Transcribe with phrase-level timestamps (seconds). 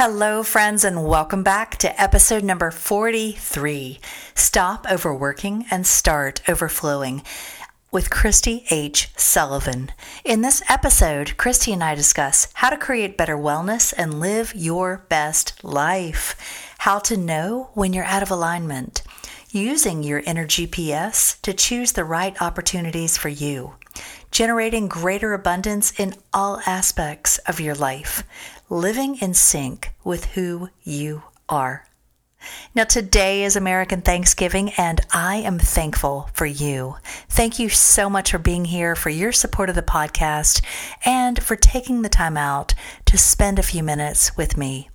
[0.00, 3.98] Hello, friends, and welcome back to episode number 43
[4.32, 7.24] Stop Overworking and Start Overflowing
[7.90, 9.10] with Kristi H.
[9.16, 9.90] Sullivan.
[10.24, 15.04] In this episode, Kristi and I discuss how to create better wellness and live your
[15.08, 16.36] best life,
[16.78, 19.02] how to know when you're out of alignment,
[19.50, 23.74] using your inner GPS to choose the right opportunities for you
[24.30, 28.22] generating greater abundance in all aspects of your life,
[28.70, 31.86] living in sync with who you are.
[32.74, 36.96] Now, today is American Thanksgiving, and I am thankful for you.
[37.28, 40.62] Thank you so much for being here, for your support of the podcast,
[41.04, 42.74] and for taking the time out
[43.06, 44.88] to spend a few minutes with me.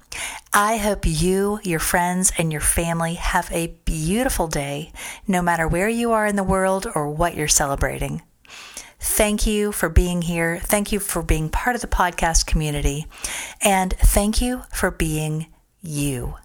[0.53, 4.93] I hope you, your friends, and your family have a beautiful day,
[5.27, 8.21] no matter where you are in the world or what you're celebrating.
[9.03, 10.61] Thank you for being here.
[10.63, 13.05] Thank you for being part of the podcast community.
[13.61, 15.47] And thank you for being
[15.81, 16.35] you.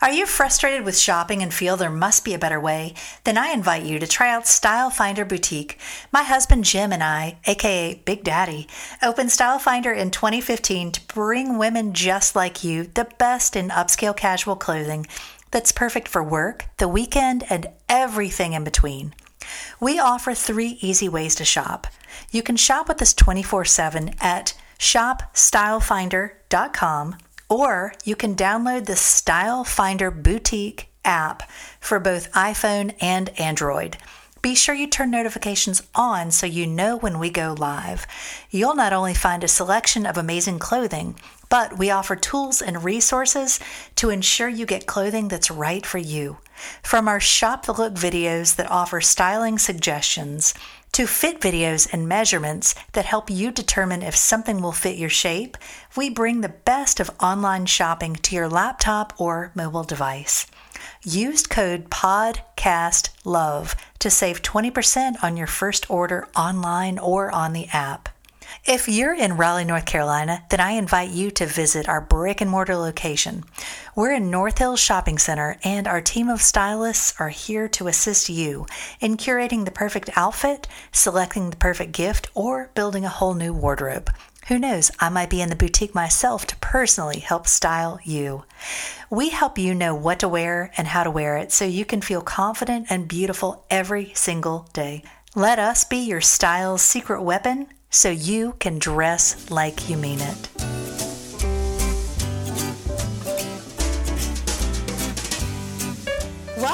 [0.00, 2.94] Are you frustrated with shopping and feel there must be a better way?
[3.24, 5.78] Then I invite you to try out Style Finder Boutique.
[6.10, 8.66] My husband Jim and I, aka Big Daddy,
[9.02, 14.16] opened Style Finder in 2015 to bring women just like you the best in upscale
[14.16, 15.06] casual clothing
[15.50, 19.14] that's perfect for work, the weekend, and everything in between.
[19.80, 21.86] We offer three easy ways to shop.
[22.30, 27.16] You can shop with us 24 7 at shopstylefinder.com
[27.48, 31.48] or you can download the Style Finder Boutique app
[31.80, 33.96] for both iPhone and Android.
[34.42, 38.06] Be sure you turn notifications on so you know when we go live.
[38.50, 41.16] You'll not only find a selection of amazing clothing,
[41.48, 43.58] but we offer tools and resources
[43.96, 46.38] to ensure you get clothing that's right for you.
[46.82, 50.54] From our Shop the Look videos that offer styling suggestions,
[50.92, 55.58] to fit videos and measurements that help you determine if something will fit your shape,
[55.94, 60.46] we bring the best of online shopping to your laptop or mobile device.
[61.04, 68.08] Use code PODCASTLOVE to save 20% on your first order online or on the app.
[68.68, 72.50] If you're in Raleigh, North Carolina, then I invite you to visit our brick and
[72.50, 73.44] mortar location.
[73.94, 78.28] We're in North Hills Shopping Center, and our team of stylists are here to assist
[78.28, 78.66] you
[78.98, 84.10] in curating the perfect outfit, selecting the perfect gift, or building a whole new wardrobe.
[84.48, 88.46] Who knows, I might be in the boutique myself to personally help style you.
[89.10, 92.00] We help you know what to wear and how to wear it so you can
[92.00, 95.04] feel confident and beautiful every single day.
[95.36, 100.75] Let us be your style's secret weapon so you can dress like you mean it.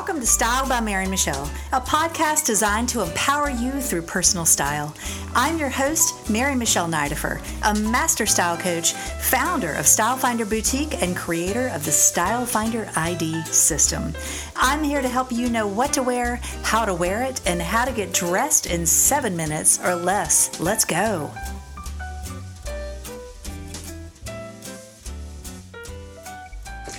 [0.02, 4.92] Welcome to Style by Mary Michelle, a podcast designed to empower you through personal style.
[5.32, 11.00] I'm your host, Mary Michelle Nidiffer, a master style coach, founder of Style Finder Boutique,
[11.00, 14.12] and creator of the Style Finder ID system.
[14.56, 17.84] I'm here to help you know what to wear, how to wear it, and how
[17.84, 20.58] to get dressed in seven minutes or less.
[20.58, 21.30] Let's go.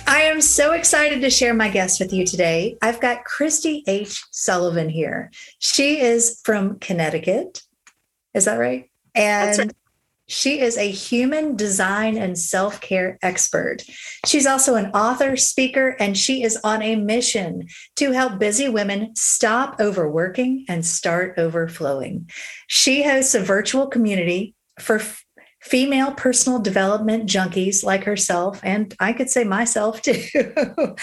[0.06, 2.76] I am so excited to share my guest with you today.
[2.82, 4.22] I've got Kristi H.
[4.30, 5.30] Sullivan here.
[5.58, 7.62] She is from Connecticut.
[8.34, 8.90] Is that right?
[9.14, 9.72] And right.
[10.26, 13.82] she is a human design and self care expert.
[14.26, 19.16] She's also an author, speaker, and she is on a mission to help busy women
[19.16, 22.28] stop overworking and start overflowing.
[22.66, 25.00] She hosts a virtual community for
[25.64, 30.22] female personal development junkies like herself, and I could say myself too,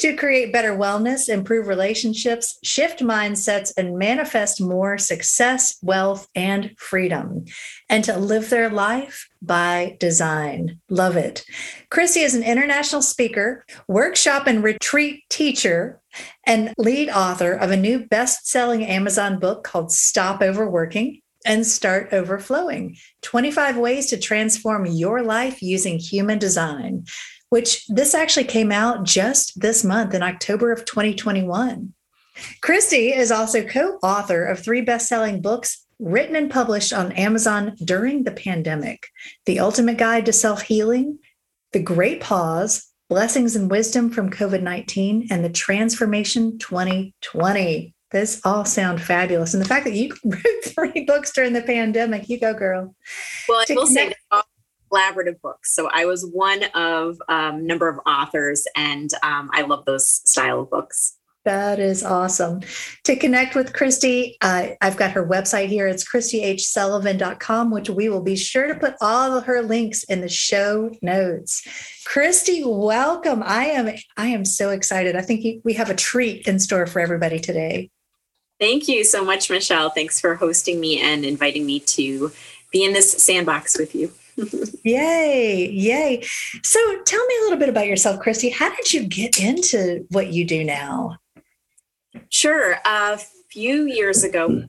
[0.00, 7.46] to create better wellness, improve relationships, shift mindsets, and manifest more success, wealth, and freedom,
[7.88, 10.78] and to live their life by design.
[10.90, 11.44] Love it.
[11.90, 16.00] Chrissy is an international speaker, workshop and retreat teacher,
[16.44, 22.08] and lead author of a new best selling Amazon book called Stop Overworking and start
[22.12, 27.04] overflowing 25 ways to transform your life using human design,
[27.50, 31.92] which this actually came out just this month in October of 2021.
[32.62, 37.76] Kristi is also co author of three best selling books written and published on Amazon
[37.84, 39.08] during the pandemic
[39.46, 41.18] The Ultimate Guide to Self Healing,
[41.72, 47.94] The Great Pause, Blessings and Wisdom from COVID 19, and The Transformation 2020.
[48.12, 49.54] This all sound fabulous.
[49.54, 52.94] And the fact that you wrote three books during the pandemic, you go, girl.
[53.48, 54.42] Well, I will say all
[54.92, 55.74] collaborative books.
[55.74, 60.06] So I was one of a um, number of authors, and um, I love those
[60.06, 61.16] style of books.
[61.44, 62.60] That is awesome.
[63.02, 65.88] To connect with Kristi, uh, I've got her website here.
[65.88, 70.28] It's kristihsullivan.com, which we will be sure to put all of her links in the
[70.28, 71.66] show notes.
[72.06, 73.42] Kristi, welcome.
[73.44, 75.16] I am I am so excited.
[75.16, 77.90] I think we have a treat in store for everybody today.
[78.62, 79.90] Thank you so much, Michelle.
[79.90, 82.30] Thanks for hosting me and inviting me to
[82.70, 84.12] be in this sandbox with you.
[84.84, 86.22] yay, yay.
[86.62, 88.52] So tell me a little bit about yourself, Kristi.
[88.52, 91.16] How did you get into what you do now?
[92.28, 92.76] Sure.
[92.84, 93.18] A
[93.50, 94.68] few years ago,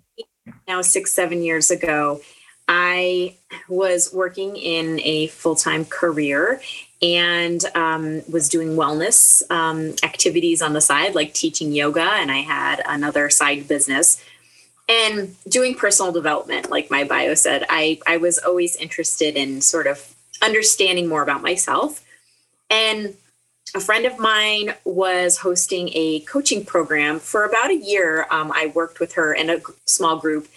[0.67, 2.19] now six, seven years ago,
[2.67, 3.35] I
[3.69, 6.61] was working in a full time career
[7.03, 12.01] and um, was doing wellness um, activities on the side, like teaching yoga.
[12.01, 14.23] And I had another side business
[14.87, 17.65] and doing personal development, like my bio said.
[17.69, 22.05] I, I was always interested in sort of understanding more about myself.
[22.69, 23.15] And
[23.75, 28.27] a friend of mine was hosting a coaching program for about a year.
[28.31, 30.47] Um, I worked with her in a small group,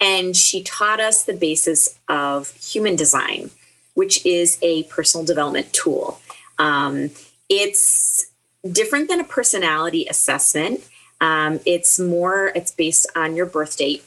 [0.00, 3.50] and she taught us the basis of human design,
[3.98, 6.20] which is a personal development tool.
[6.56, 7.10] Um,
[7.48, 8.26] it's
[8.70, 10.86] different than a personality assessment.
[11.20, 14.04] Um, it's more, it's based on your birth date.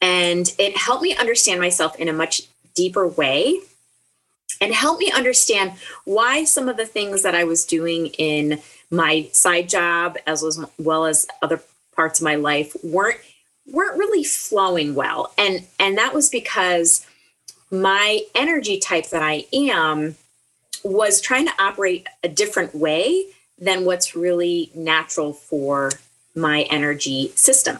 [0.00, 2.42] And it helped me understand myself in a much
[2.76, 3.58] deeper way
[4.60, 5.72] and help me understand
[6.04, 10.44] why some of the things that I was doing in my side job as
[10.78, 11.60] well as other
[11.96, 13.18] parts of my life weren't
[13.66, 17.06] weren't really flowing well and and that was because
[17.80, 20.16] my energy type that I am
[20.82, 23.26] was trying to operate a different way
[23.58, 25.92] than what's really natural for
[26.34, 27.78] my energy system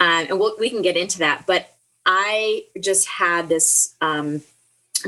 [0.00, 1.72] um, and we'll, we can get into that but
[2.06, 4.42] I just had this um,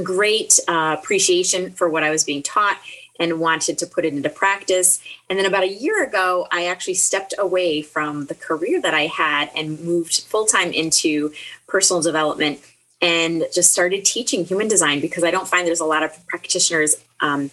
[0.02, 2.78] great uh, appreciation for what I was being taught
[3.20, 5.00] and wanted to put it into practice.
[5.28, 9.06] And then about a year ago, I actually stepped away from the career that I
[9.06, 11.32] had and moved full time into
[11.66, 12.60] personal development
[13.00, 16.96] and just started teaching human design because I don't find there's a lot of practitioners
[17.20, 17.50] um,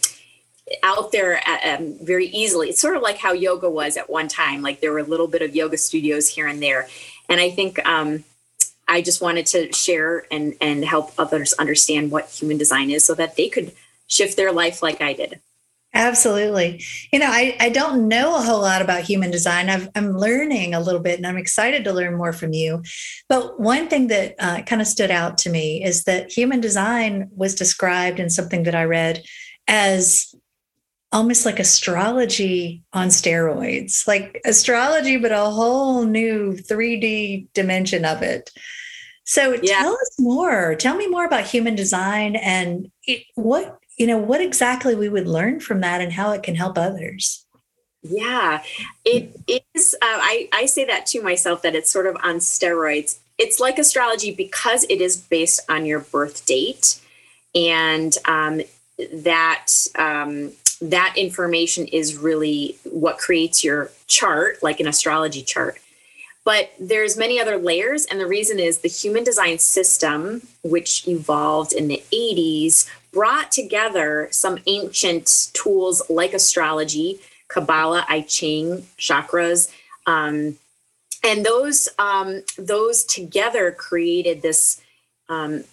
[0.81, 2.69] out there uh, um, very easily.
[2.69, 5.27] It's sort of like how yoga was at one time, like there were a little
[5.27, 6.88] bit of yoga studios here and there.
[7.30, 8.24] And I think um,
[8.88, 13.13] I just wanted to share and and help others understand what human design is so
[13.15, 13.71] that they could
[14.07, 15.39] shift their life like I did.
[15.95, 16.83] Absolutely.
[17.13, 19.69] You know, I, I don't know a whole lot about human design.
[19.69, 22.83] i am learning a little bit and I'm excited to learn more from you.
[23.30, 27.30] But one thing that uh, kind of stood out to me is that human design
[27.33, 29.24] was described in something that I read
[29.69, 30.36] as
[31.13, 38.51] almost like astrology on steroids, like astrology, but a whole new 3D dimension of it.
[39.24, 39.80] So yeah.
[39.80, 40.75] tell us more.
[40.75, 45.27] Tell me more about human design and it, what, you know, what exactly we would
[45.27, 47.45] learn from that and how it can help others.
[48.03, 48.62] Yeah,
[49.03, 49.36] it
[49.74, 49.95] is.
[49.95, 53.18] Uh, I, I say that to myself that it's sort of on steroids.
[53.38, 57.00] It's like astrology because it is based on your birth date.
[57.56, 58.62] And um,
[59.12, 60.51] that um,
[60.81, 65.80] that information is really what creates your chart, like an astrology chart.
[66.45, 71.74] But there's many other layers, and the reason is the human design system, which evolved
[71.74, 79.71] in the 80s, brought together some ancient tools like astrology, Kabbalah, I Ching, chakras,
[80.06, 80.57] um,
[81.25, 84.81] and those um, those together created this
[85.27, 85.63] um,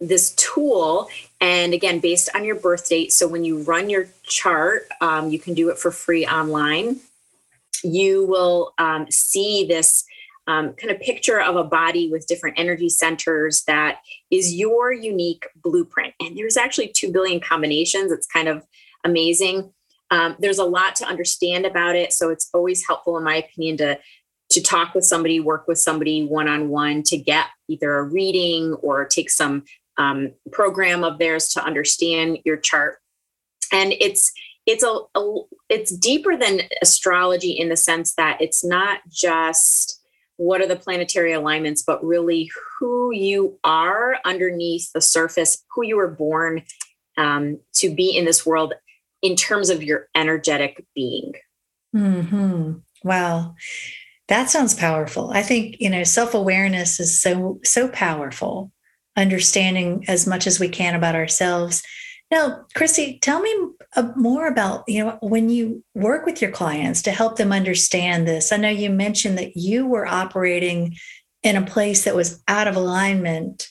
[0.00, 1.08] this tool.
[1.40, 5.38] And again based on your birth date so when you run your chart um, you
[5.38, 7.00] can do it for free online.
[7.84, 10.05] You will um, see this
[10.46, 13.98] um, kind of picture of a body with different energy centers that
[14.30, 16.14] is your unique blueprint.
[16.20, 18.12] And there's actually 2 billion combinations.
[18.12, 18.64] It's kind of
[19.04, 19.72] amazing.
[20.10, 22.12] Um, there's a lot to understand about it.
[22.12, 23.98] So it's always helpful in my opinion to
[24.48, 29.28] to talk with somebody work with somebody one-on-one to get either a reading or take
[29.28, 29.64] some
[29.98, 32.98] um, program of theirs to understand your chart.
[33.72, 34.32] And it's
[34.66, 40.00] it's a, a, it's deeper than astrology in the sense that it's not just
[40.38, 45.96] what are the planetary alignments but really who you are underneath the surface who you
[45.96, 46.62] were born
[47.16, 48.74] um, to be in this world
[49.22, 51.32] in terms of your energetic being.
[51.92, 53.54] Hmm wow.
[54.28, 55.30] That sounds powerful.
[55.30, 58.72] I think you know self-awareness is so so powerful.
[59.16, 61.82] Understanding as much as we can about ourselves.
[62.30, 63.54] Now, Kristi, tell me
[63.94, 68.26] uh, more about, you know, when you work with your clients to help them understand
[68.26, 68.50] this.
[68.50, 70.96] I know you mentioned that you were operating
[71.42, 73.68] in a place that was out of alignment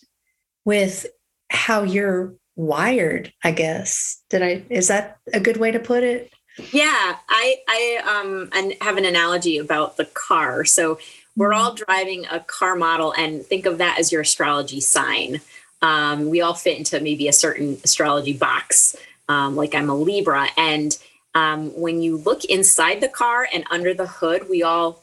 [0.64, 1.06] with
[1.50, 4.22] how you're wired, I guess.
[4.30, 6.32] Did I is that a good way to put it?
[6.72, 10.64] Yeah, I I um and have an analogy about the car.
[10.64, 10.98] So
[11.36, 11.60] we're mm-hmm.
[11.60, 15.42] all driving a car model, and think of that as your astrology sign.
[15.82, 18.96] Um, we all fit into maybe a certain astrology box.
[19.28, 20.98] Um, like I'm a Libra, and
[21.34, 25.02] um, when you look inside the car and under the hood, we all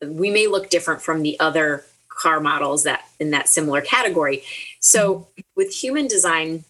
[0.00, 4.42] we may look different from the other car models that in that similar category.
[4.80, 5.40] So mm-hmm.
[5.56, 6.64] with human design,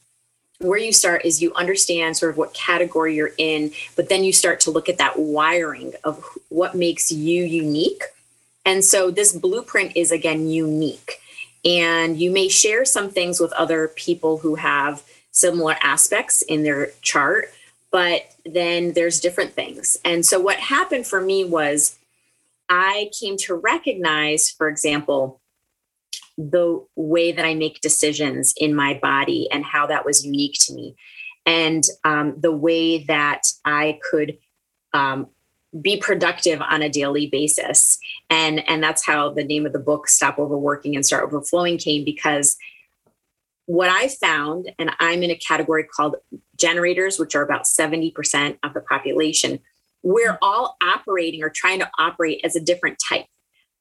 [0.59, 4.33] where you start is you understand sort of what category you're in, but then you
[4.33, 8.05] start to look at that wiring of what makes you unique.
[8.65, 11.12] And so this blueprint is again unique.
[11.65, 16.91] And you may share some things with other people who have similar aspects in their
[17.03, 17.51] chart,
[17.91, 19.97] but then there's different things.
[20.05, 21.99] And so what happened for me was
[22.69, 25.41] I came to recognize, for example,
[26.39, 30.75] the way that I make decisions in my body and how that was unique to
[30.75, 30.97] me,
[31.45, 34.39] and um, the way that I could
[34.95, 35.29] um,
[35.81, 37.99] be productive on a daily basis.
[38.29, 42.05] And, and that's how the name of the book, Stop Overworking and Start Overflowing, came
[42.05, 42.57] because
[43.67, 46.17] what I found, and I'm in a category called
[46.57, 49.61] generators, which are about 70% of the population,
[50.03, 53.27] we're all operating or trying to operate as a different type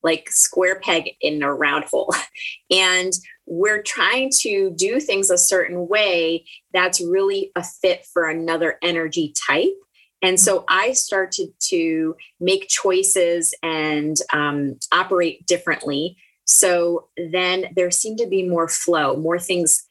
[0.04, 2.14] like square peg in a round hole.
[2.72, 3.12] And
[3.46, 9.34] we're trying to do things a certain way that's really a fit for another energy
[9.36, 9.76] type.
[10.22, 16.18] And so I started to make choices and um, operate differently.
[16.46, 19.84] So then there seemed to be more flow, more things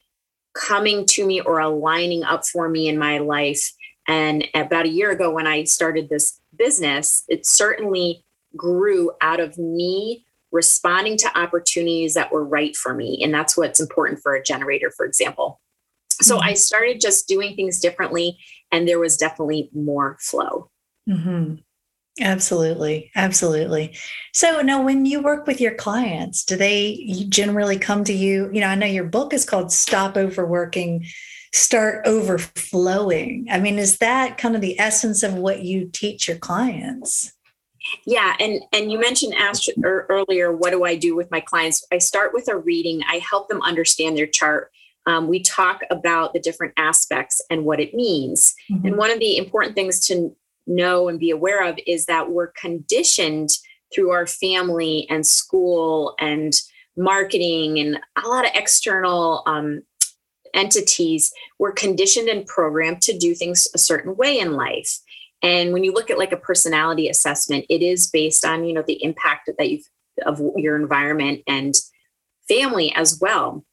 [0.55, 3.73] coming to me or aligning up for me in my life.
[4.07, 8.25] And about a year ago, when I started this business, it certainly
[8.57, 13.21] grew out of me responding to opportunities that were right for me.
[13.23, 15.61] And that's what's important for a generator, for example.
[16.21, 16.49] So mm-hmm.
[16.49, 18.39] I started just doing things differently,
[18.73, 20.71] and there was definitely more flow.
[21.09, 21.57] Mm-hmm.
[22.21, 23.11] Absolutely.
[23.15, 23.97] Absolutely.
[24.33, 28.51] So now when you work with your clients, do they generally come to you?
[28.53, 31.07] You know, I know your book is called Stop Overworking,
[31.53, 33.47] Start Overflowing.
[33.51, 37.33] I mean, is that kind of the essence of what you teach your clients?
[38.07, 41.87] Yeah, and and you mentioned asked earlier, what do I do with my clients?
[41.91, 43.03] I start with a reading.
[43.09, 44.71] I help them understand their chart.
[45.07, 48.55] Um, we talk about the different aspects and what it means.
[48.71, 48.87] Mm-hmm.
[48.87, 50.35] And one of the important things to
[50.67, 53.51] know and be aware of is that we're conditioned
[53.95, 56.55] through our family and school and
[56.97, 59.83] marketing and a lot of external um,
[60.55, 61.33] entities.
[61.59, 65.01] We're conditioned and programmed to do things a certain way in life.
[65.43, 68.85] And when you look at like a personality assessment, it is based on, you know,
[68.87, 69.89] the impact that you've
[70.27, 71.75] of your environment and
[72.49, 73.65] family as well.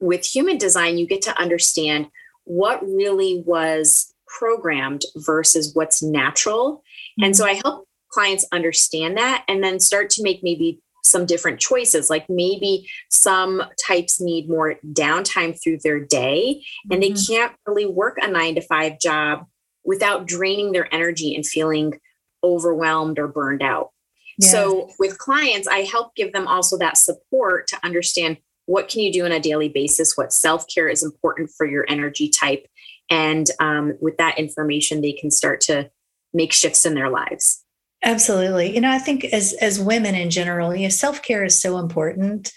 [0.00, 2.08] With human design, you get to understand
[2.44, 6.76] what really was programmed versus what's natural.
[6.76, 7.24] Mm-hmm.
[7.24, 11.60] And so I help clients understand that and then start to make maybe some different
[11.60, 12.10] choices.
[12.10, 17.14] Like maybe some types need more downtime through their day and mm-hmm.
[17.14, 19.46] they can't really work a nine to five job
[19.84, 21.98] without draining their energy and feeling
[22.44, 23.90] overwhelmed or burned out.
[24.38, 24.52] Yes.
[24.52, 28.38] So with clients, I help give them also that support to understand
[28.68, 32.28] what can you do on a daily basis, what self-care is important for your energy
[32.28, 32.66] type.
[33.10, 35.90] And um, with that information, they can start to
[36.34, 37.64] make shifts in their lives.
[38.04, 38.74] Absolutely.
[38.74, 42.52] You know, I think as as women in general, you know, self-care is so important.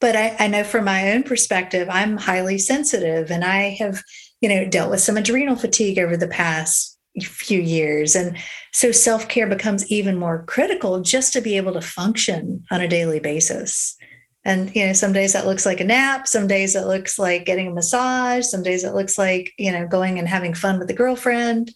[0.00, 4.02] But I, I know from my own perspective, I'm highly sensitive and I have
[4.40, 8.14] you know, dealt with some adrenal fatigue over the past few years.
[8.14, 8.36] And
[8.72, 12.88] so self care becomes even more critical just to be able to function on a
[12.88, 13.96] daily basis.
[14.44, 17.44] And, you know, some days that looks like a nap, some days it looks like
[17.44, 20.88] getting a massage, some days it looks like, you know, going and having fun with
[20.90, 21.70] a girlfriend.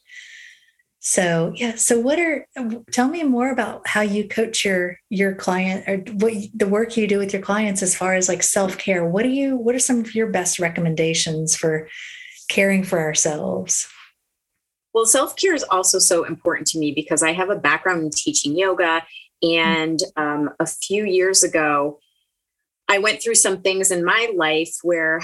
[1.00, 1.75] So, yeah.
[1.75, 2.47] So, what are,
[2.90, 7.06] tell me more about how you coach your, your client or what the work you
[7.06, 9.06] do with your clients as far as like self care.
[9.06, 11.90] What do you, what are some of your best recommendations for
[12.49, 13.87] caring for ourselves?
[14.94, 18.11] Well, self care is also so important to me because I have a background in
[18.11, 19.02] teaching yoga.
[19.42, 21.99] And um, a few years ago,
[22.88, 25.21] I went through some things in my life where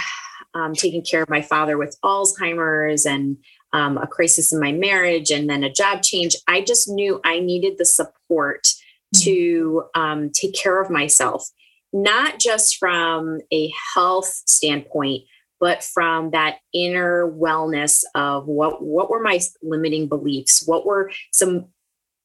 [0.55, 3.37] um, taking care of my father with Alzheimer's and
[3.73, 7.40] um, a crisis in my marriage and then a job change, I just knew I
[7.40, 9.25] needed the support mm-hmm.
[9.25, 11.49] to um, take care of myself,
[11.93, 15.25] not just from a health standpoint,
[15.61, 21.67] but from that inner wellness of what what were my limiting beliefs what were some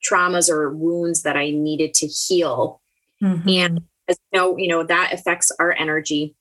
[0.03, 2.81] traumas or wounds that i needed to heal
[3.21, 3.49] mm-hmm.
[3.49, 6.35] and as you know you know that affects our energy.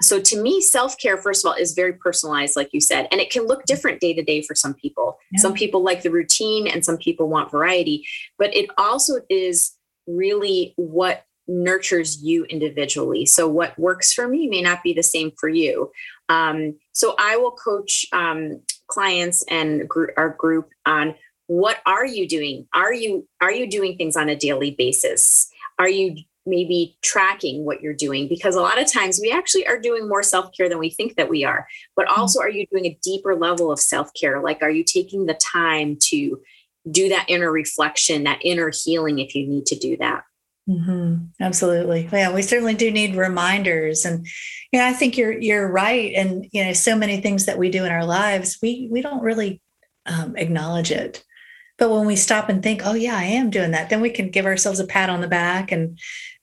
[0.00, 3.30] So to me self-care first of all is very personalized like you said and it
[3.30, 5.18] can look different day to day for some people.
[5.30, 5.40] Yeah.
[5.40, 8.06] some people like the routine and some people want variety
[8.38, 9.72] but it also is
[10.06, 13.26] really what nurtures you individually.
[13.26, 15.90] So what works for me may not be the same for you.
[16.28, 21.14] Um, so i will coach um, clients and gr- our group on
[21.46, 22.66] what are you doing?
[22.72, 25.50] Are you are you doing things on a daily basis?
[25.78, 29.78] Are you maybe tracking what you're doing because a lot of times we actually are
[29.78, 31.66] doing more self-care than we think that we are.
[31.94, 32.20] But hmm.
[32.20, 34.40] also are you doing a deeper level of self-care?
[34.40, 36.40] Like are you taking the time to
[36.90, 40.24] do that inner reflection that inner healing if you need to do that?
[40.68, 41.24] Mm-hmm.
[41.40, 42.08] absolutely.
[42.12, 44.04] Yeah we certainly do need reminders.
[44.04, 44.26] And
[44.72, 46.12] yeah i think you're you're right.
[46.14, 49.22] And you know so many things that we do in our lives we we don't
[49.22, 49.60] really
[50.06, 51.24] um, acknowledge it.
[51.78, 54.30] But when we stop and think, oh, yeah, I am doing that, then we can
[54.30, 55.98] give ourselves a pat on the back and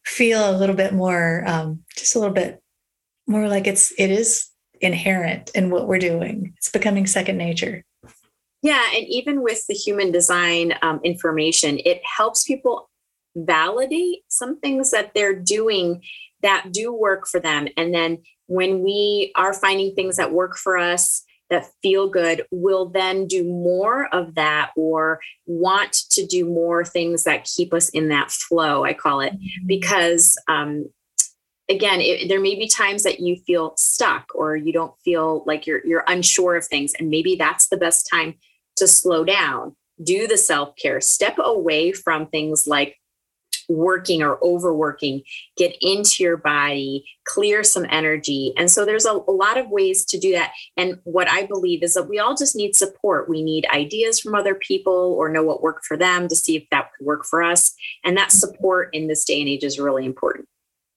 [0.09, 2.61] feel a little bit more, um, just a little bit
[3.27, 4.49] more like it's, it is
[4.81, 6.53] inherent in what we're doing.
[6.57, 7.83] It's becoming second nature.
[8.61, 8.83] Yeah.
[8.93, 12.89] And even with the human design um, information, it helps people
[13.35, 16.01] validate some things that they're doing
[16.41, 17.67] that do work for them.
[17.77, 22.89] And then when we are finding things that work for us, that feel good will
[22.89, 28.09] then do more of that or want to do more things that keep us in
[28.09, 29.67] that flow i call it mm-hmm.
[29.67, 30.85] because um,
[31.69, 35.65] again it, there may be times that you feel stuck or you don't feel like
[35.65, 38.35] you're you're unsure of things and maybe that's the best time
[38.75, 42.98] to slow down do the self-care step away from things like
[43.69, 45.21] working or overworking,
[45.55, 48.53] get into your body, clear some energy.
[48.57, 50.51] And so there's a, a, lot of ways to do that.
[50.75, 53.29] And what I believe is that we all just need support.
[53.29, 56.63] We need ideas from other people or know what worked for them to see if
[56.71, 57.73] that could work for us.
[58.03, 60.47] And that support in this day and age is really important.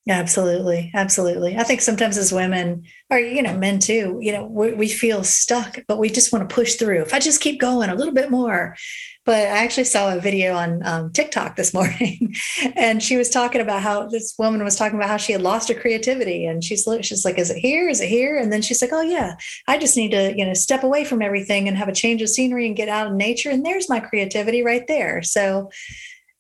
[0.09, 0.90] Absolutely.
[0.94, 1.56] Absolutely.
[1.56, 5.23] I think sometimes as women, or, you know, men too, you know, we, we feel
[5.23, 7.02] stuck, but we just want to push through.
[7.02, 8.75] If I just keep going a little bit more,
[9.25, 12.35] but I actually saw a video on um, TikTok this morning,
[12.75, 15.68] and she was talking about how this woman was talking about how she had lost
[15.68, 17.88] her creativity, and she's she's like, "Is it here?
[17.88, 19.37] Is it here?" And then she's like, "Oh yeah,
[19.68, 22.30] I just need to you know step away from everything and have a change of
[22.30, 25.71] scenery and get out in nature, and there's my creativity right there." So.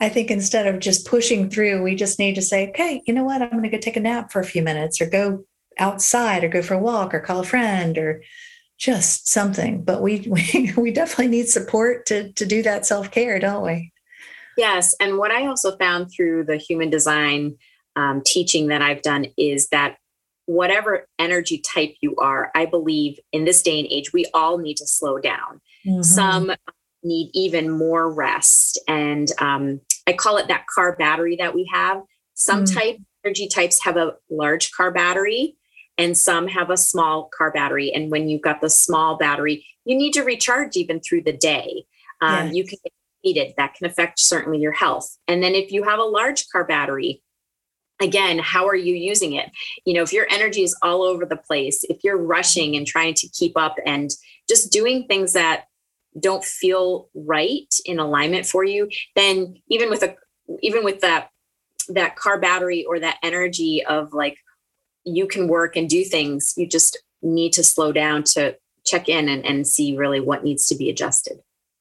[0.02, 3.22] I think instead of just pushing through, we just need to say, okay, you know
[3.22, 3.40] what?
[3.40, 5.44] I'm going to go take a nap for a few minutes or go
[5.78, 8.20] outside or go for a walk or call a friend or
[8.78, 9.84] just something.
[9.84, 13.92] But we we, we definitely need support to to do that self care, don't we?
[14.56, 17.56] Yes, and what I also found through the human design
[17.94, 19.98] um, teaching that I've done is that
[20.46, 24.78] whatever energy type you are, I believe in this day and age, we all need
[24.78, 25.60] to slow down.
[25.86, 26.02] Mm-hmm.
[26.02, 26.52] Some
[27.04, 32.02] need even more rest, and um, I call it that car battery that we have.
[32.34, 32.74] Some mm-hmm.
[32.74, 35.56] type energy types have a large car battery
[35.98, 37.92] and some have a small car battery.
[37.92, 41.84] And when you've got the small battery, you need to recharge even through the day.
[42.20, 42.54] Um, yes.
[42.54, 45.16] You can get heated, that can affect certainly your health.
[45.28, 47.22] And then if you have a large car battery,
[48.00, 49.50] again, how are you using it?
[49.84, 53.14] You know, if your energy is all over the place, if you're rushing and trying
[53.14, 54.10] to keep up and
[54.48, 55.66] just doing things that
[56.18, 60.14] don't feel right in alignment for you, then even with a
[60.60, 61.30] even with that
[61.88, 64.36] that car battery or that energy of like
[65.04, 66.54] you can work and do things.
[66.56, 70.66] You just need to slow down to check in and, and see really what needs
[70.68, 71.38] to be adjusted.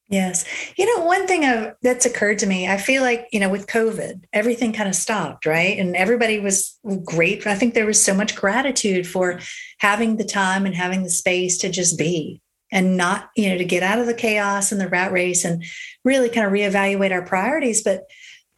[0.09, 0.45] Yes.
[0.75, 3.67] You know, one thing I've, that's occurred to me, I feel like, you know, with
[3.67, 5.79] COVID, everything kind of stopped, right?
[5.79, 7.47] And everybody was great.
[7.47, 9.39] I think there was so much gratitude for
[9.79, 12.40] having the time and having the space to just be
[12.71, 15.63] and not, you know, to get out of the chaos and the rat race and
[16.05, 17.83] really kind of reevaluate our priorities.
[17.83, 18.05] But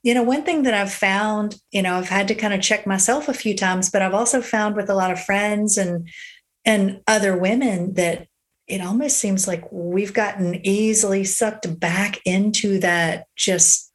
[0.04, 2.86] you know, one thing that I've found, you know, I've had to kind of check
[2.86, 6.10] myself a few times, but I've also found with a lot of friends and
[6.66, 8.28] and other women that
[8.68, 13.92] it almost seems like we've gotten easily sucked back into that just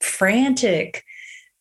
[0.00, 1.04] frantic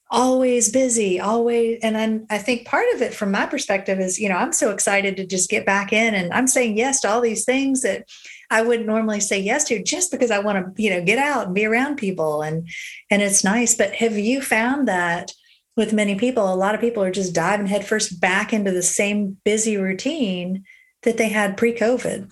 [0.10, 4.30] always busy always and I'm, i think part of it from my perspective is you
[4.30, 7.20] know i'm so excited to just get back in and i'm saying yes to all
[7.20, 8.06] these things that
[8.50, 11.48] I wouldn't normally say yes to just because I want to, you know, get out
[11.48, 12.68] and be around people and
[13.12, 13.76] and it's nice.
[13.76, 15.32] But have you found that
[15.76, 19.38] with many people, a lot of people are just diving headfirst back into the same
[19.44, 20.64] busy routine
[21.04, 22.32] that they had pre-COVID?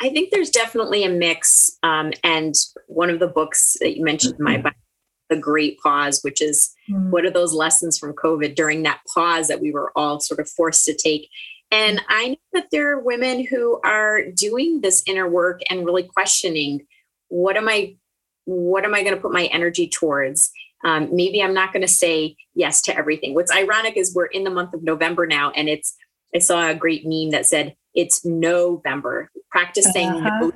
[0.00, 1.70] I think there's definitely a mix.
[1.82, 2.54] Um, and
[2.86, 4.62] one of the books that you mentioned my mm-hmm.
[5.28, 7.10] The Great Pause, which is mm-hmm.
[7.10, 10.48] what are those lessons from COVID during that pause that we were all sort of
[10.48, 11.28] forced to take?
[11.70, 16.04] And I know that there are women who are doing this inner work and really
[16.04, 16.86] questioning
[17.28, 17.96] what am I
[18.44, 20.52] what am I going to put my energy towards?
[20.84, 23.34] Um, maybe I'm not going to say yes to everything.
[23.34, 25.96] What's ironic is we're in the month of November now, and it's
[26.34, 30.38] I saw a great meme that said, it's November, practice saying uh-huh.
[30.40, 30.52] no,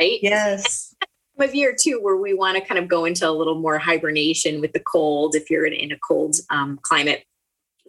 [0.00, 0.18] right?
[0.22, 0.94] Yes.
[1.38, 4.60] Of year too, where we want to kind of go into a little more hibernation
[4.60, 7.24] with the cold if you're in, in a cold um, climate.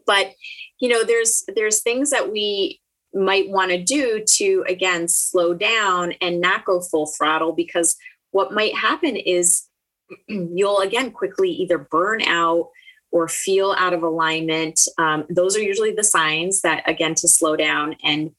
[0.05, 0.33] But
[0.79, 2.81] you know, there's there's things that we
[3.13, 7.95] might want to do to again slow down and not go full throttle because
[8.31, 9.67] what might happen is
[10.27, 12.69] you'll again quickly either burn out
[13.11, 17.55] or feel out of alignment um, those are usually the signs that again to slow
[17.55, 18.31] down and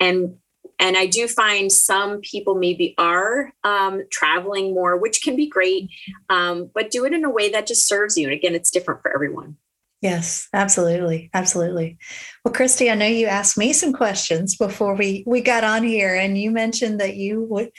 [0.00, 0.36] and
[0.78, 5.90] and i do find some people maybe are um, traveling more which can be great
[6.30, 8.26] um, but do it in a way that just serves you.
[8.26, 9.56] And again it's different for everyone.
[10.00, 11.98] Yes absolutely absolutely.
[12.44, 16.14] Well kristi i know you asked me some questions before we we got on here
[16.14, 17.70] and you mentioned that you would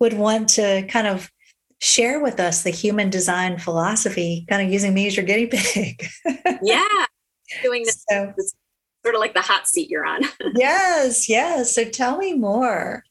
[0.00, 1.30] would want to kind of
[1.78, 6.06] share with us the human design philosophy kind of using me as your guinea pig.
[6.62, 7.06] Yeah
[7.62, 8.54] doing this, so, this
[9.06, 10.22] sort of like the hot seat you're on.
[10.56, 11.72] yes, yes.
[11.72, 13.04] So tell me more.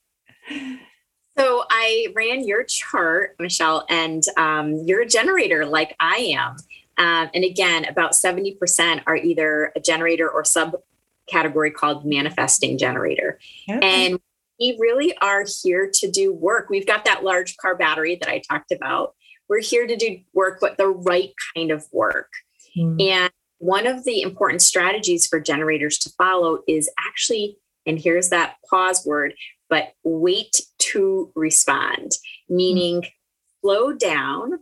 [1.38, 6.58] So I ran your chart, Michelle, and um, you're a generator like I am.
[6.98, 13.40] Um, and again, about 70% are either a generator or subcategory called manifesting generator.
[13.70, 13.80] Okay.
[13.82, 14.20] And
[14.60, 16.70] we really are here to do work.
[16.70, 19.16] We've got that large car battery that I talked about.
[19.48, 22.32] We're here to do work, but the right kind of work.
[22.78, 23.02] Mm.
[23.02, 28.56] And one of the important strategies for generators to follow is actually, and here's that
[28.70, 29.34] pause word,
[29.70, 32.12] but wait to respond,
[32.50, 33.04] meaning
[33.62, 34.60] slow down,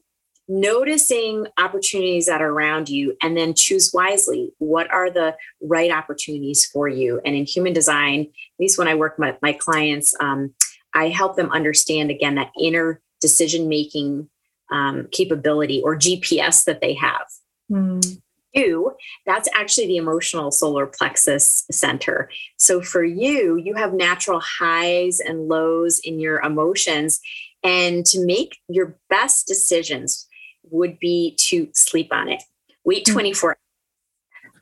[0.48, 4.52] noticing opportunities that are around you, and then choose wisely.
[4.60, 7.20] What are the right opportunities for you?
[7.26, 10.54] And in human design, at least when I work with my, my clients, um,
[10.94, 14.30] I help them understand again that inner decision making
[14.72, 17.26] um, capability or GPS that they have.
[17.72, 18.22] Mm
[18.54, 22.30] you, that's actually the emotional solar plexus center.
[22.58, 27.20] So for you, you have natural highs and lows in your emotions.
[27.64, 30.28] And to make your best decisions
[30.70, 32.44] would be to sleep on it.
[32.84, 33.14] Wait mm.
[33.14, 33.58] 24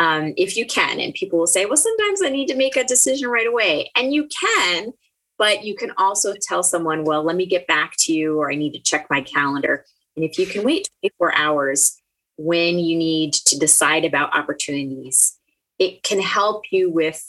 [0.02, 1.00] um, if you can.
[1.00, 3.92] And people will say, well, sometimes I need to make a decision right away.
[3.96, 4.94] And you can,
[5.38, 8.56] but you can also tell someone, well, let me get back to you, or I
[8.56, 9.86] need to check my calendar.
[10.16, 12.01] And if you can wait 24 hours,
[12.38, 15.38] when you need to decide about opportunities.
[15.80, 17.24] It can help you with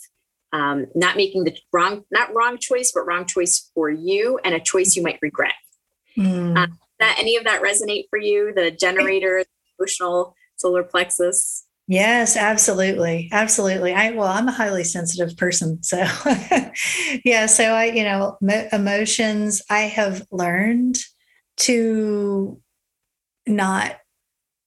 [0.53, 4.61] um, not making the wrong, not wrong choice, but wrong choice for you and a
[4.61, 5.55] choice you might regret.
[6.17, 6.57] Mm.
[6.57, 6.67] Uh,
[6.99, 8.53] that any of that resonate for you?
[8.55, 11.67] The generator, the emotional solar plexus.
[11.88, 13.29] Yes, absolutely.
[13.33, 13.93] Absolutely.
[13.93, 15.97] I well, I'm a highly sensitive person, so
[17.25, 18.38] yeah, so I, you know,
[18.73, 20.99] emotions I have learned
[21.59, 22.61] to
[23.47, 23.97] not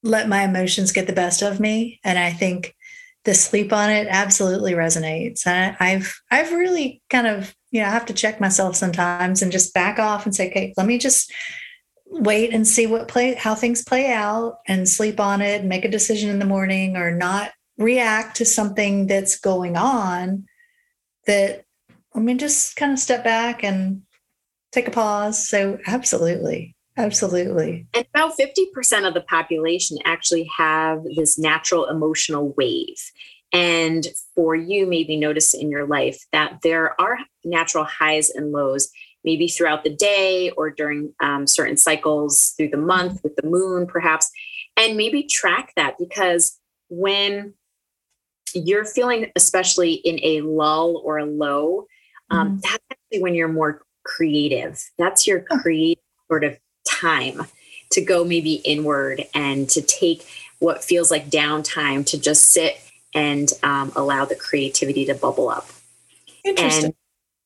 [0.06, 2.00] let my emotions get the best of me.
[2.04, 2.76] And I think
[3.26, 5.46] the sleep on it absolutely resonates.
[5.48, 9.52] And I've I've really kind of, you know, I have to check myself sometimes and
[9.52, 11.34] just back off and say, okay, let me just
[12.06, 15.84] wait and see what play how things play out and sleep on it and make
[15.84, 20.46] a decision in the morning or not react to something that's going on
[21.26, 21.66] that
[22.16, 24.04] I mean just kind of step back and
[24.72, 25.50] take a pause.
[25.50, 26.75] So absolutely.
[26.98, 27.88] Absolutely.
[27.94, 33.12] And about 50% of the population actually have this natural emotional wave.
[33.52, 38.90] And for you, maybe notice in your life that there are natural highs and lows,
[39.24, 43.88] maybe throughout the day or during um, certain cycles through the month with the moon,
[43.88, 44.32] perhaps.
[44.78, 46.58] And maybe track that because
[46.90, 47.54] when
[48.54, 51.88] you're feeling, especially in a lull or a low,
[52.30, 52.60] um, mm-hmm.
[52.62, 54.84] that's actually when you're more creative.
[54.98, 56.58] That's your creative sort of
[57.00, 57.48] time
[57.92, 60.26] to go maybe inward and to take
[60.60, 62.82] what feels like downtime to just sit
[63.14, 65.68] and um, allow the creativity to bubble up.
[66.44, 66.86] Interesting.
[66.86, 66.94] And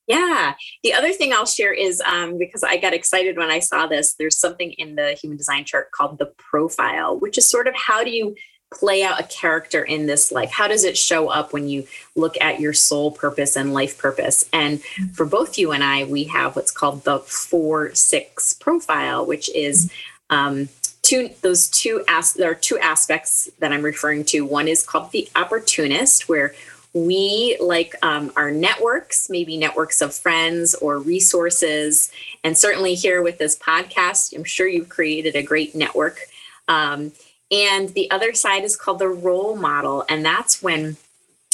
[0.08, 0.56] yeah.
[0.84, 4.16] The other thing I'll share is um, because I got excited when I saw this,
[4.16, 8.04] there's something in the human design chart called the profile, which is sort of how
[8.04, 8.36] do you
[8.72, 10.52] play out a character in this life?
[10.52, 14.48] How does it show up when you look at your soul purpose and life purpose?
[14.54, 14.82] And
[15.14, 19.92] for both you and I, we have what's called the four six profile, which is
[20.30, 20.70] um,
[21.02, 24.42] two those two as there are two aspects that I'm referring to.
[24.42, 26.54] One is called the opportunist, where
[26.94, 32.12] we like um, our networks, maybe networks of friends or resources,
[32.44, 36.20] and certainly here with this podcast, I'm sure you've created a great network.
[36.68, 37.12] Um,
[37.52, 40.06] and the other side is called the role model.
[40.08, 40.98] And that's when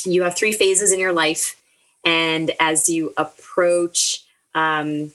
[0.06, 1.56] you have three phases in your life.
[2.04, 5.12] And as you approach um,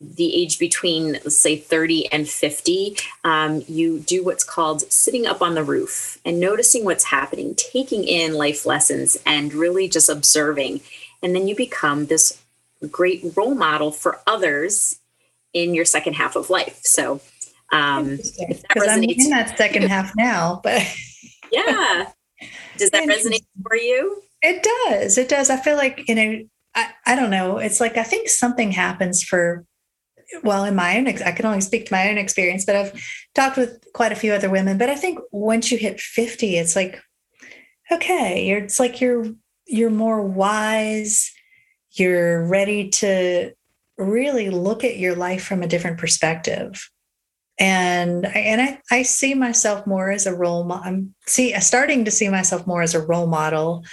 [0.00, 5.42] the age between, let's say, 30 and 50, um, you do what's called sitting up
[5.42, 10.80] on the roof and noticing what's happening, taking in life lessons, and really just observing.
[11.22, 12.40] And then you become this
[12.90, 14.98] great role model for others
[15.52, 16.80] in your second half of life.
[16.82, 17.20] So,
[17.72, 20.82] um, because I'm in that second half now, but
[21.52, 22.10] yeah,
[22.76, 24.22] does that resonate for you?
[24.42, 25.18] It does.
[25.18, 25.50] It does.
[25.50, 26.42] I feel like you know.
[26.74, 27.58] I, I don't know.
[27.58, 29.66] It's like I think something happens for
[30.42, 33.02] well, in my own, I can only speak to my own experience, but I've
[33.34, 34.78] talked with quite a few other women.
[34.78, 37.00] But I think once you hit 50, it's like,
[37.90, 39.26] okay, you're, it's like you're,
[39.66, 41.30] you're more wise.
[41.92, 43.52] You're ready to
[43.98, 46.88] really look at your life from a different perspective.
[47.58, 50.84] And, I, and I, I see myself more as a role model.
[50.84, 53.84] I'm see, starting to see myself more as a role model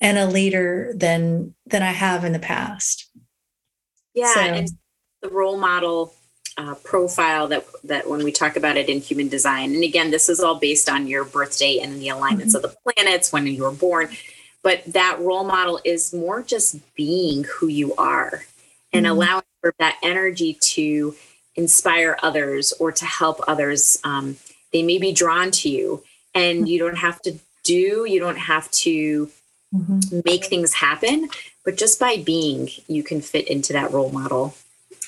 [0.00, 3.10] and a leader than, than I have in the past.
[4.14, 4.34] Yeah.
[4.34, 4.68] So, and
[5.22, 6.14] the role model
[6.56, 10.28] uh, profile that that when we talk about it in human design and again this
[10.28, 12.64] is all based on your birthday and the alignments mm-hmm.
[12.64, 14.08] of the planets when you were born
[14.62, 18.44] but that role model is more just being who you are
[18.92, 19.12] and mm-hmm.
[19.12, 21.14] allowing for that energy to
[21.56, 24.36] inspire others or to help others um,
[24.72, 26.02] they may be drawn to you
[26.34, 29.30] and you don't have to do you don't have to
[29.74, 30.20] mm-hmm.
[30.24, 31.28] make things happen
[31.64, 34.54] but just by being you can fit into that role model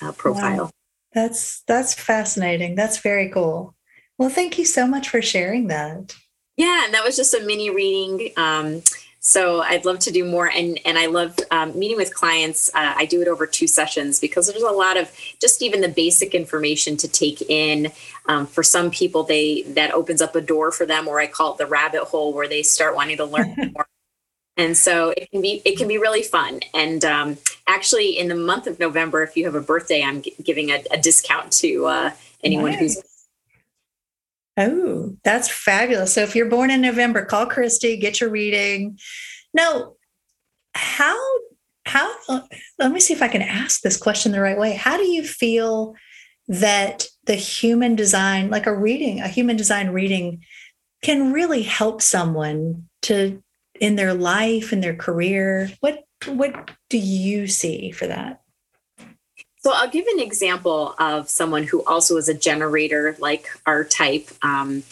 [0.02, 0.64] uh, profile.
[0.64, 0.70] Wow.
[1.14, 2.74] That's that's fascinating.
[2.74, 3.74] That's very cool.
[4.18, 6.14] Well, thank you so much for sharing that.
[6.56, 8.32] Yeah, and that was just a mini reading.
[8.37, 8.82] Um,
[9.27, 12.71] so I'd love to do more, and and I love um, meeting with clients.
[12.73, 15.11] Uh, I do it over two sessions because there's a lot of
[15.41, 17.91] just even the basic information to take in.
[18.27, 21.55] Um, for some people, they that opens up a door for them, or I call
[21.55, 23.89] it the rabbit hole, where they start wanting to learn more
[24.57, 27.37] and so it can be it can be really fun and um,
[27.67, 30.83] actually in the month of november if you have a birthday i'm g- giving a,
[30.91, 32.11] a, discount to uh,
[32.43, 32.81] anyone nice.
[32.81, 33.15] who's
[34.57, 36.14] oh that's fabulous.
[36.14, 38.99] So if you're born in november call kristi get your reading.
[39.55, 39.95] Now
[40.75, 41.16] how
[41.85, 42.12] how
[42.79, 44.75] let me see if i can ask this question the right way.
[44.75, 45.95] How do you feel
[46.49, 50.45] that the human design like a reading a human design reading
[51.03, 53.42] can really help someone to
[53.81, 55.71] in their life in their career?
[55.81, 58.40] What what do you see for that
[59.66, 64.29] so i'll give an example of someone who also is a generator like our type
[64.42, 64.85] um,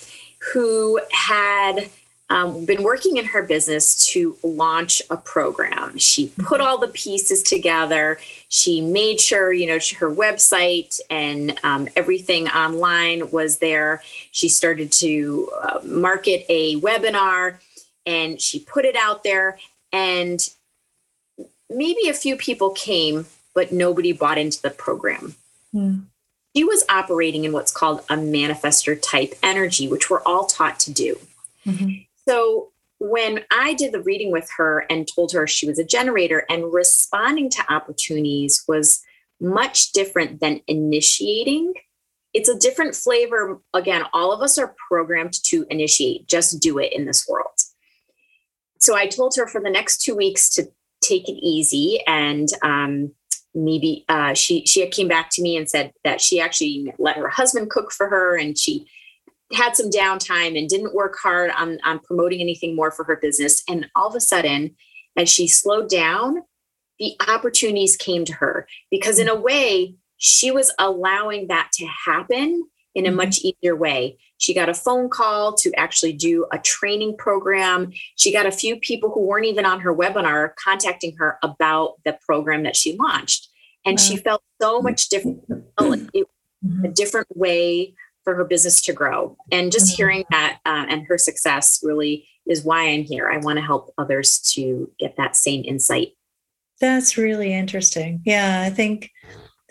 [0.52, 1.88] who had
[2.28, 5.96] um, been working in her business to launch a program.
[5.98, 8.18] She put all the pieces together.
[8.48, 14.02] She made sure, you know, her website and um, everything online was there.
[14.32, 17.58] She started to uh, market a webinar
[18.06, 19.58] and she put it out there
[19.92, 20.40] and
[21.70, 25.34] maybe a few people came but nobody bought into the program
[25.74, 26.04] mm.
[26.54, 30.92] she was operating in what's called a manifester type energy which we're all taught to
[30.92, 31.18] do
[31.66, 31.90] mm-hmm.
[32.28, 36.44] so when i did the reading with her and told her she was a generator
[36.48, 39.02] and responding to opportunities was
[39.40, 41.74] much different than initiating
[42.32, 46.92] it's a different flavor again all of us are programmed to initiate just do it
[46.92, 47.50] in this world
[48.84, 50.68] so I told her for the next two weeks to
[51.02, 53.12] take it easy and um,
[53.54, 57.28] maybe uh, she she came back to me and said that she actually let her
[57.28, 58.86] husband cook for her and she
[59.52, 63.62] had some downtime and didn't work hard on, on promoting anything more for her business.
[63.68, 64.74] And all of a sudden
[65.16, 66.42] as she slowed down
[66.98, 72.64] the opportunities came to her because in a way she was allowing that to happen
[72.94, 73.16] in a mm-hmm.
[73.16, 74.18] much easier way.
[74.38, 77.92] She got a phone call to actually do a training program.
[78.16, 82.18] She got a few people who weren't even on her webinar contacting her about the
[82.26, 83.48] program that she launched.
[83.84, 84.04] And wow.
[84.04, 86.84] she felt so much different, mm-hmm.
[86.84, 89.36] a different way for her business to grow.
[89.52, 89.96] And just mm-hmm.
[89.96, 93.28] hearing that uh, and her success really is why I'm here.
[93.28, 96.12] I want to help others to get that same insight.
[96.80, 98.22] That's really interesting.
[98.24, 99.10] Yeah, I think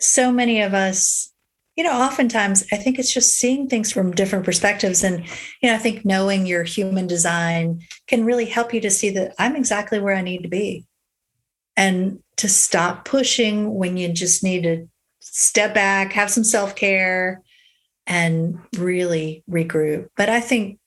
[0.00, 1.33] so many of us
[1.76, 5.02] you know, oftentimes I think it's just seeing things from different perspectives.
[5.02, 5.26] And,
[5.60, 9.34] you know, I think knowing your human design can really help you to see that
[9.38, 10.84] I'm exactly where I need to be
[11.76, 14.88] and to stop pushing when you just need to
[15.20, 17.42] step back, have some self care,
[18.06, 20.08] and really regroup.
[20.16, 20.78] But I think,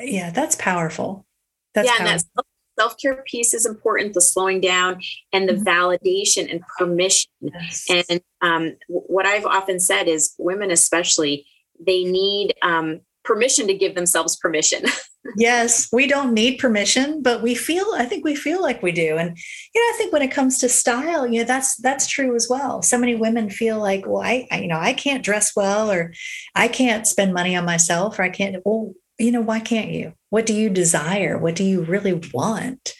[0.00, 1.26] yeah, that's powerful.
[1.74, 2.12] That's yeah, powerful.
[2.12, 2.44] and that
[2.80, 5.00] self care piece is important the slowing down
[5.32, 5.68] and the mm-hmm.
[5.68, 7.30] validation and permission.
[7.40, 7.86] Yes.
[7.90, 11.46] And um, what I've often said is women, especially,
[11.78, 14.84] they need um, permission to give themselves permission.
[15.36, 19.18] yes, we don't need permission, but we feel I think we feel like we do.
[19.18, 19.36] And
[19.74, 22.48] you know, I think when it comes to style, you know, that's that's true as
[22.48, 22.80] well.
[22.80, 26.14] So many women feel like, well, I, I you know, I can't dress well or
[26.54, 30.14] I can't spend money on myself or I can't well, you know, why can't you?
[30.30, 31.38] What do you desire?
[31.38, 32.94] What do you really want?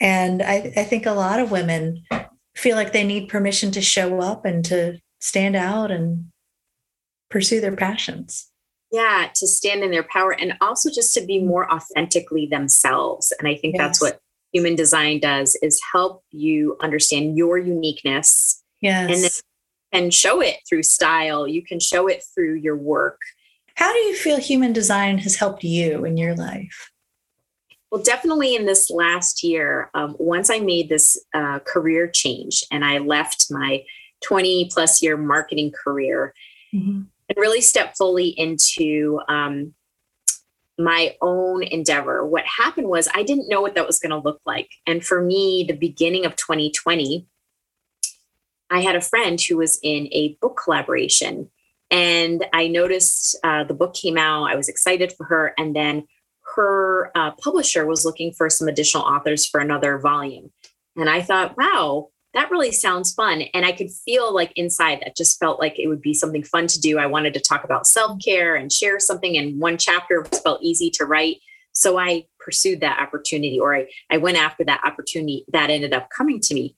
[0.00, 2.04] And I, I think a lot of women
[2.54, 6.26] feel like they need permission to show up and to stand out and
[7.30, 8.50] pursue their passions
[8.90, 13.48] yeah to stand in their power and also just to be more authentically themselves and
[13.48, 13.78] i think yes.
[13.78, 14.20] that's what
[14.52, 19.30] human design does is help you understand your uniqueness yes and then
[19.90, 23.20] and show it through style you can show it through your work
[23.78, 26.90] how do you feel human design has helped you in your life
[27.90, 32.84] well definitely in this last year um, once i made this uh, career change and
[32.84, 33.82] i left my
[34.24, 36.34] 20 plus year marketing career
[36.74, 39.74] mm-hmm and really step fully into um,
[40.78, 42.26] my own endeavor.
[42.26, 44.70] What happened was I didn't know what that was going to look like.
[44.86, 47.26] And for me, the beginning of 2020,
[48.70, 51.50] I had a friend who was in a book collaboration.
[51.90, 54.50] And I noticed uh, the book came out.
[54.50, 55.54] I was excited for her.
[55.56, 56.06] And then
[56.54, 60.50] her uh, publisher was looking for some additional authors for another volume.
[60.96, 63.42] And I thought, wow, that really sounds fun.
[63.54, 66.66] And I could feel like inside that just felt like it would be something fun
[66.68, 66.98] to do.
[66.98, 69.36] I wanted to talk about self care and share something.
[69.36, 71.38] And one chapter felt easy to write.
[71.72, 76.10] So I pursued that opportunity or I, I went after that opportunity that ended up
[76.10, 76.76] coming to me.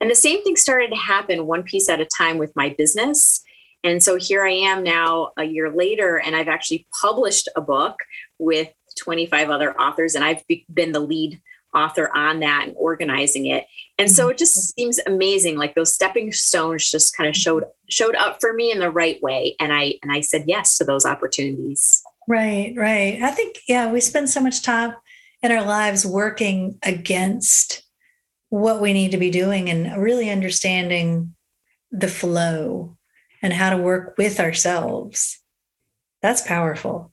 [0.00, 3.42] And the same thing started to happen one piece at a time with my business.
[3.84, 7.96] And so here I am now a year later, and I've actually published a book
[8.38, 8.68] with
[8.98, 10.42] 25 other authors, and I've
[10.72, 11.40] been the lead
[11.74, 13.66] author on that and organizing it.
[13.98, 14.82] And so it just mm-hmm.
[14.82, 15.56] seems amazing.
[15.56, 19.22] Like those stepping stones just kind of showed showed up for me in the right
[19.22, 19.56] way.
[19.58, 22.02] And I and I said yes to those opportunities.
[22.28, 23.20] Right, right.
[23.22, 24.94] I think, yeah, we spend so much time
[25.42, 27.82] in our lives working against
[28.48, 31.34] what we need to be doing and really understanding
[31.90, 32.96] the flow
[33.42, 35.40] and how to work with ourselves.
[36.22, 37.12] That's powerful.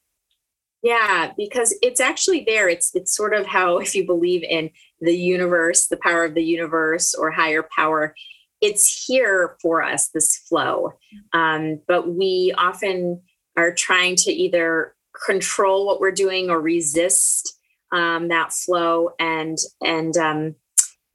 [0.81, 2.69] Yeah, because it's actually there.
[2.69, 4.69] It's it's sort of how if you believe in
[5.01, 8.15] the universe, the power of the universe or higher power,
[8.61, 10.93] it's here for us, this flow.
[11.33, 13.21] Um, but we often
[13.57, 17.59] are trying to either control what we're doing or resist
[17.91, 19.09] um, that flow.
[19.19, 20.55] And and um,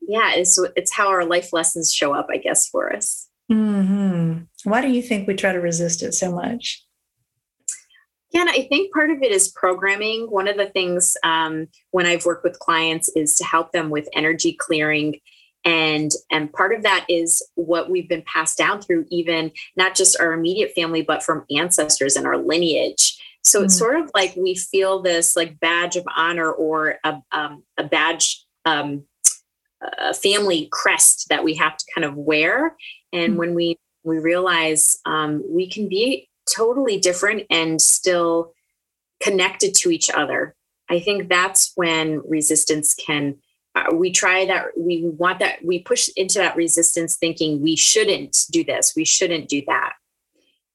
[0.02, 3.23] yeah, it's it's how our life lessons show up, I guess, for us.
[3.50, 4.44] Mm-hmm.
[4.64, 6.84] Why do you think we try to resist it so much?
[8.30, 10.28] Yeah, and I think part of it is programming.
[10.28, 14.08] One of the things um, when I've worked with clients is to help them with
[14.12, 15.20] energy clearing.
[15.64, 20.18] And, and part of that is what we've been passed down through, even not just
[20.18, 23.16] our immediate family, but from ancestors and our lineage.
[23.42, 23.66] So mm-hmm.
[23.66, 23.78] it's mm.
[23.78, 28.44] sort of like we feel this like badge of honor or a, um, a badge,
[28.64, 29.04] um,
[29.98, 32.76] a family crest that we have to kind of wear.
[33.14, 33.38] And mm-hmm.
[33.38, 38.52] when we we realize um, we can be totally different and still
[39.22, 40.54] connected to each other.
[40.90, 43.36] I think that's when resistance can.
[43.74, 44.66] Uh, we try that.
[44.76, 45.64] We want that.
[45.64, 48.92] We push into that resistance, thinking we shouldn't do this.
[48.94, 49.94] We shouldn't do that.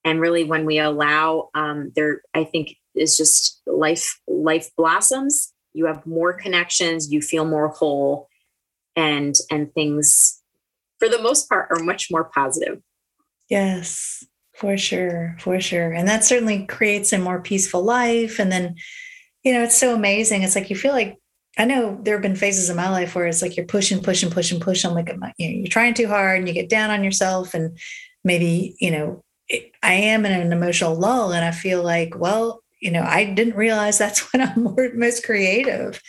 [0.04, 4.20] And really, when we allow, um, there, I think is just life.
[4.28, 5.54] Life blossoms.
[5.74, 7.12] You have more connections.
[7.12, 8.28] You feel more whole,
[8.96, 10.42] and and things,
[11.00, 12.80] for the most part, are much more positive.
[13.50, 15.92] Yes, for sure, for sure.
[15.94, 18.40] And that certainly creates a more peaceful life.
[18.40, 18.76] And then,
[19.44, 20.44] you know, it's so amazing.
[20.44, 21.18] It's like you feel like
[21.58, 24.30] I know there have been phases in my life where it's like you're pushing, pushing,
[24.30, 24.90] pushing, pushing.
[24.90, 27.54] I'm like, you know, you're trying too hard and you get down on yourself.
[27.54, 27.78] And
[28.24, 29.24] maybe, you know,
[29.82, 33.56] I am in an emotional lull and I feel like, well, you know, I didn't
[33.56, 36.02] realize that's when I'm most creative.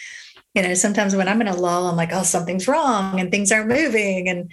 [0.54, 3.52] You know, sometimes when I'm in a lull, I'm like, oh, something's wrong and things
[3.52, 4.28] aren't moving.
[4.28, 4.50] And,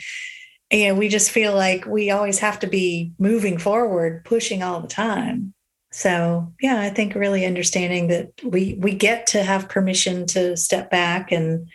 [0.71, 4.81] you know we just feel like we always have to be moving forward pushing all
[4.81, 5.53] the time.
[5.91, 10.91] So yeah i think really understanding that we we get to have permission to step
[10.91, 11.69] back and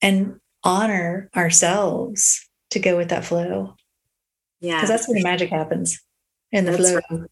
[0.00, 3.76] and honor ourselves to go with that flow.
[4.60, 4.76] Yeah.
[4.76, 6.00] Because that's where the magic happens
[6.50, 7.00] in the that's flow.
[7.10, 7.30] right.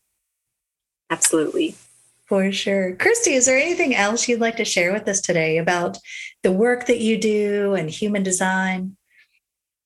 [1.10, 1.74] absolutely
[2.30, 5.98] for sure kristi is there anything else you'd like to share with us today about
[6.44, 8.96] the work that you do and human design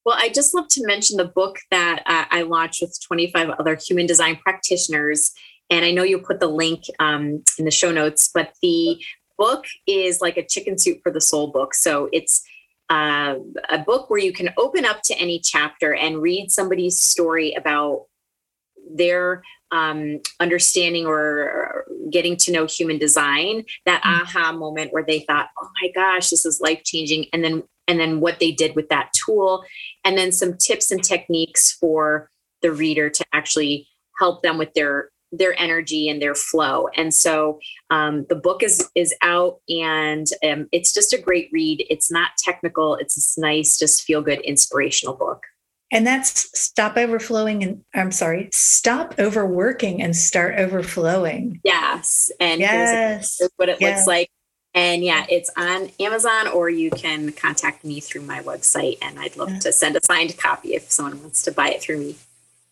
[0.05, 4.05] well, I just love to mention the book that I launched with 25 other human
[4.05, 5.31] design practitioners.
[5.71, 9.03] And I know you'll put the link um, in the show notes, but the
[9.37, 11.73] book is like a chicken soup for the soul book.
[11.73, 12.43] So it's
[12.91, 13.35] uh,
[13.69, 18.05] a book where you can open up to any chapter and read somebody's story about
[18.93, 19.41] their
[19.71, 24.21] um, understanding or getting to know human design, that mm-hmm.
[24.21, 27.99] aha moment where they thought, "Oh my gosh, this is life changing," and then and
[27.99, 29.63] then what they did with that tool,
[30.03, 32.29] and then some tips and techniques for
[32.61, 33.87] the reader to actually
[34.19, 36.87] help them with their their energy and their flow.
[36.95, 41.85] And so um, the book is is out, and um, it's just a great read.
[41.89, 42.95] It's not technical.
[42.95, 45.43] It's this nice, just feel good, inspirational book.
[45.95, 51.61] And that's stop overflowing and I'm sorry, stop overworking and start overflowing.
[51.63, 52.33] Yes.
[52.37, 53.37] And yes.
[53.39, 53.99] here's, what it yes.
[53.99, 54.29] looks like.
[54.73, 59.37] And yeah, it's on Amazon or you can contact me through my website and I'd
[59.37, 62.17] love to send a signed copy if someone wants to buy it through me.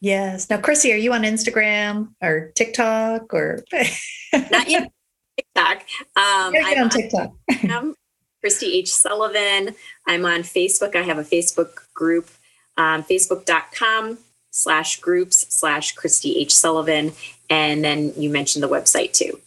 [0.02, 0.50] Yes.
[0.50, 3.64] Now, Chrissy, are you on Instagram or TikTok or?
[4.34, 4.92] Not yet.
[5.38, 5.78] TikTok.
[6.18, 7.34] Um, I'm on TikTok.
[7.50, 7.96] I'm
[8.44, 8.94] Kristi H.
[8.94, 9.76] Sullivan.
[10.06, 10.98] I'm on Facebook.
[10.98, 12.30] I have a Facebook group,
[12.78, 14.18] um, facebook.com
[14.52, 16.54] slash groups slash Kristi H.
[16.56, 17.14] Sullivan.
[17.50, 19.40] And then you mentioned the website too.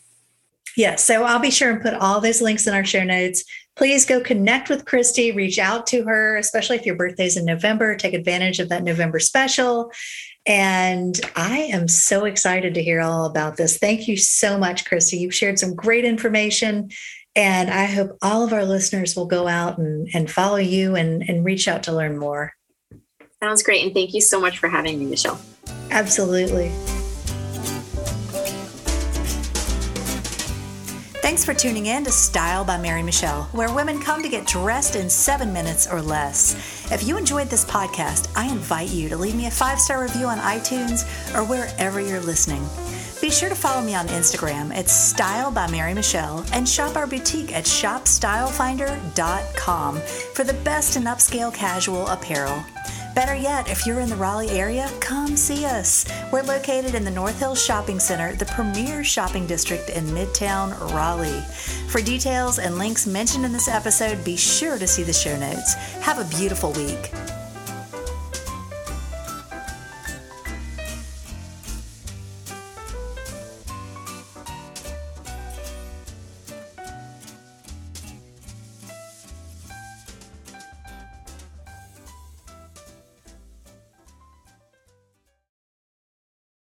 [0.77, 1.05] Yes.
[1.05, 3.45] So I'll be sure and put all those links in our show notes.
[3.77, 7.95] Please go connect with Kristi, reach out to her, especially if your birthday's in November.
[7.95, 9.91] Take advantage of that November special.
[10.47, 13.79] And I am so excited to hear all about this.
[13.79, 15.19] Thank you so much, Kristi.
[15.19, 16.91] You've shared some great information.
[17.35, 21.23] And I hope all of our listeners will go out and, and follow you and,
[21.29, 22.55] and reach out to learn more.
[23.43, 23.85] Sounds great.
[23.85, 25.41] And thank you so much for having me, Michelle.
[25.91, 26.73] Absolutely.
[31.27, 34.95] Thanks for tuning in to Style by Mary Michelle, where women come to get dressed
[34.95, 36.55] in seven minutes or less.
[36.93, 40.27] If you enjoyed this podcast, I invite you to leave me a five star review
[40.27, 41.03] on iTunes
[41.35, 42.65] or wherever you're listening.
[43.21, 47.09] Be sure to follow me on Instagram at Style by Mary Michelle and shop our
[47.09, 50.01] boutique at shopstylefinder.com
[50.35, 52.63] for the best in upscale casual apparel.
[53.17, 56.05] Better yet, if you're in the Raleigh area, come see us.
[56.31, 61.41] We're located in the North Hills Shopping Center, the premier shopping district in Midtown Raleigh.
[61.89, 65.73] For details and links mentioned in this episode, be sure to see the show notes.
[66.03, 67.11] Have a beautiful week.